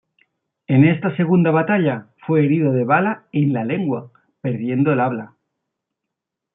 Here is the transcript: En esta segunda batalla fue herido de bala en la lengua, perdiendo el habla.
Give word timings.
En 0.65 0.83
esta 0.83 1.15
segunda 1.15 1.51
batalla 1.51 2.07
fue 2.25 2.43
herido 2.43 2.71
de 2.73 2.85
bala 2.85 3.27
en 3.31 3.53
la 3.53 3.63
lengua, 3.63 4.11
perdiendo 4.41 4.91
el 4.91 4.99
habla. 4.99 5.35